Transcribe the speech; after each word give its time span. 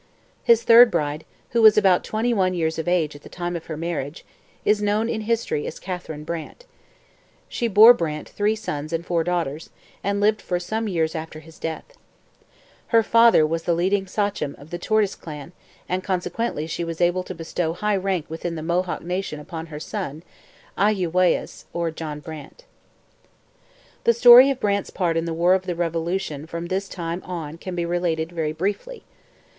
His 0.43 0.63
third 0.63 0.89
bride, 0.89 1.25
who 1.51 1.61
was 1.61 1.77
about 1.77 2.03
twenty 2.03 2.33
one 2.33 2.55
years 2.55 2.79
of 2.79 2.87
age 2.87 3.15
at 3.15 3.21
the 3.21 3.29
time 3.29 3.55
of 3.55 3.67
her 3.67 3.77
marriage, 3.77 4.25
is 4.65 4.81
known 4.81 5.07
in 5.07 5.21
history 5.21 5.67
as 5.67 5.79
Catherine 5.79 6.23
Brant. 6.23 6.65
She 7.47 7.67
bore 7.67 7.93
Brant 7.93 8.27
three 8.27 8.55
sons 8.55 8.93
and 8.93 9.05
four 9.05 9.23
daughters, 9.23 9.69
and 10.03 10.19
lived 10.19 10.41
for 10.41 10.59
some 10.59 10.87
years 10.87 11.13
after 11.13 11.39
his 11.39 11.59
death. 11.59 11.85
Her 12.87 13.03
father 13.03 13.45
was 13.45 13.61
the 13.61 13.75
leading 13.75 14.07
sachem 14.07 14.55
of 14.57 14.71
the 14.71 14.79
Tortoise 14.79 15.13
clan 15.13 15.51
and 15.87 16.03
consequently 16.03 16.65
she 16.65 16.83
was 16.83 16.99
able 16.99 17.21
to 17.21 17.35
bestow 17.35 17.73
high 17.73 17.95
rank 17.95 18.25
within 18.27 18.55
the 18.55 18.63
Mohawk 18.63 19.03
nation 19.03 19.39
upon 19.39 19.67
her 19.67 19.79
son, 19.79 20.23
Ahyouwaighs, 20.79 21.65
or 21.73 21.91
John 21.91 22.21
Brant. 22.21 22.65
The 24.05 24.13
story 24.15 24.49
of 24.49 24.59
Brant's 24.59 24.89
part 24.89 25.15
in 25.15 25.25
the 25.25 25.31
War 25.35 25.53
of 25.53 25.67
the 25.67 25.75
Revolution 25.75 26.47
from 26.47 26.69
this 26.69 26.89
time 26.89 27.21
on 27.23 27.59
can 27.59 27.75
be 27.75 27.85
related 27.85 28.31
very 28.31 28.51
briefly. 28.51 29.03